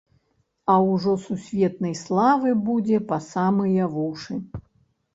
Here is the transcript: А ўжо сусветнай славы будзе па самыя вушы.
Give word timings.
А 0.71 0.77
ўжо 0.91 1.13
сусветнай 1.25 1.95
славы 2.01 2.57
будзе 2.67 3.05
па 3.15 3.23
самыя 3.31 3.95
вушы. 3.97 4.33